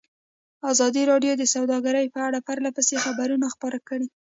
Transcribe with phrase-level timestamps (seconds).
[0.71, 4.07] ازادي راډیو د سوداګري په اړه پرله پسې خبرونه خپاره کړي.